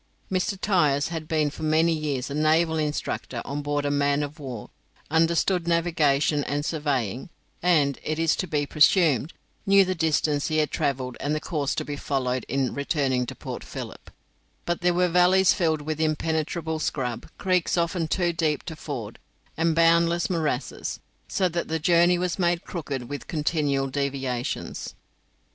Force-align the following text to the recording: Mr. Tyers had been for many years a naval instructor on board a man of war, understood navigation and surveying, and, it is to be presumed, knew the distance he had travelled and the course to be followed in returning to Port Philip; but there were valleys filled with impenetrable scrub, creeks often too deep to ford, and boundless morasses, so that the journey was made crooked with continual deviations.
Mr. 0.31 0.59
Tyers 0.59 1.09
had 1.09 1.27
been 1.27 1.51
for 1.51 1.61
many 1.61 1.93
years 1.93 2.31
a 2.31 2.33
naval 2.33 2.77
instructor 2.79 3.39
on 3.45 3.61
board 3.61 3.85
a 3.85 3.91
man 3.91 4.23
of 4.23 4.39
war, 4.39 4.71
understood 5.11 5.67
navigation 5.67 6.43
and 6.45 6.65
surveying, 6.65 7.29
and, 7.61 7.99
it 8.01 8.17
is 8.17 8.35
to 8.35 8.47
be 8.47 8.65
presumed, 8.65 9.31
knew 9.63 9.85
the 9.85 9.93
distance 9.93 10.47
he 10.47 10.57
had 10.57 10.71
travelled 10.71 11.17
and 11.19 11.35
the 11.35 11.39
course 11.39 11.75
to 11.75 11.85
be 11.85 11.95
followed 11.95 12.45
in 12.47 12.73
returning 12.73 13.27
to 13.27 13.35
Port 13.35 13.63
Philip; 13.63 14.09
but 14.65 14.81
there 14.81 14.95
were 14.95 15.07
valleys 15.07 15.53
filled 15.53 15.83
with 15.83 16.01
impenetrable 16.01 16.79
scrub, 16.79 17.29
creeks 17.37 17.77
often 17.77 18.07
too 18.07 18.33
deep 18.33 18.63
to 18.63 18.75
ford, 18.75 19.19
and 19.55 19.75
boundless 19.75 20.31
morasses, 20.31 20.99
so 21.27 21.47
that 21.47 21.67
the 21.67 21.77
journey 21.77 22.17
was 22.17 22.39
made 22.39 22.63
crooked 22.65 23.07
with 23.07 23.27
continual 23.27 23.85
deviations. 23.85 24.95